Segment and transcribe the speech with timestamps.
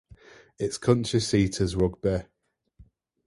[0.57, 2.23] Its county seat is Rugby.